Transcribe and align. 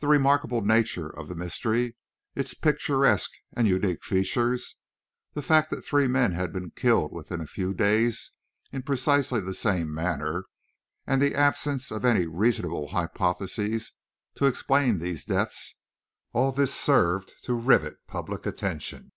The 0.00 0.08
remarkable 0.08 0.60
nature 0.60 1.08
of 1.08 1.28
the 1.28 1.34
mystery, 1.34 1.96
its 2.34 2.52
picturesque 2.52 3.30
and 3.56 3.66
unique 3.66 4.04
features, 4.04 4.74
the 5.32 5.40
fact 5.40 5.70
that 5.70 5.82
three 5.86 6.06
men 6.06 6.32
had 6.32 6.52
been 6.52 6.70
killed 6.72 7.14
within 7.14 7.40
a 7.40 7.46
few 7.46 7.72
days 7.72 8.32
in 8.72 8.82
precisely 8.82 9.40
the 9.40 9.54
same 9.54 9.94
manner, 9.94 10.44
and 11.06 11.22
the 11.22 11.34
absence 11.34 11.90
of 11.90 12.04
any 12.04 12.26
reasonable 12.26 12.88
hypothesis 12.88 13.92
to 14.34 14.44
explain 14.44 14.98
these 14.98 15.24
deaths 15.24 15.74
all 16.34 16.52
this 16.52 16.74
served 16.74 17.32
to 17.44 17.54
rivet 17.54 17.96
public 18.06 18.44
attention. 18.44 19.12